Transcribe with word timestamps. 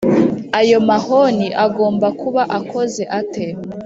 ayo 0.59 0.77
mahoni 0.89 1.47
agomba 1.65 2.07
kuba 2.21 2.41
akoze 2.57 3.03
ate 3.19 3.45